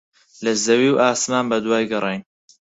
[0.43, 2.21] لە زەوی و ئاسمان بەدوای گەڕاین.